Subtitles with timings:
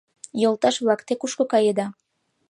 [0.41, 1.87] Йолташ-влак, те кушко каеда?